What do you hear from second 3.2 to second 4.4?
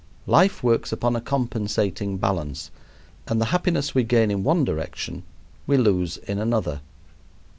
and the happiness we gain